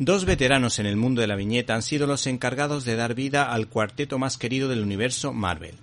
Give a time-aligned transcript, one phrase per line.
[0.00, 3.52] Dos veteranos en el mundo de la viñeta han sido los encargados de dar vida
[3.52, 5.76] al cuarteto más querido del universo Marvel.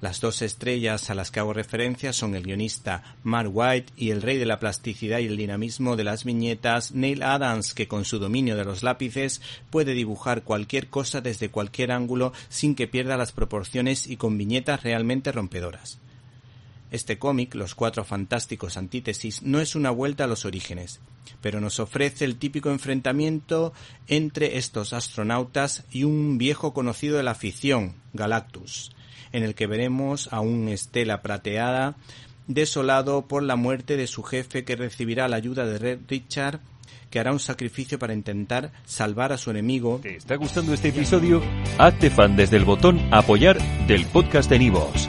[0.00, 4.20] Las dos estrellas a las que hago referencia son el guionista Mark White y el
[4.20, 8.18] rey de la plasticidad y el dinamismo de las viñetas Neil Adams, que con su
[8.18, 9.40] dominio de los lápices
[9.70, 14.82] puede dibujar cualquier cosa desde cualquier ángulo sin que pierda las proporciones y con viñetas
[14.82, 16.00] realmente rompedoras.
[16.90, 21.00] Este cómic, Los Cuatro Fantásticos Antítesis, no es una vuelta a los orígenes,
[21.40, 23.72] pero nos ofrece el típico enfrentamiento
[24.06, 28.92] entre estos astronautas y un viejo conocido de la ficción, Galactus,
[29.32, 31.96] en el que veremos a un Estela prateada
[32.46, 36.60] desolado por la muerte de su jefe que recibirá la ayuda de Red Richard
[37.10, 40.00] que hará un sacrificio para intentar salvar a su enemigo.
[40.02, 41.42] ¿Te está gustando este episodio?
[41.78, 45.08] Hazte fan desde el botón apoyar del podcast de Nivos.